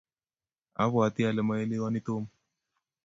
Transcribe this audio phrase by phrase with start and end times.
[0.83, 2.23] abwatii ale maelewanin Tom.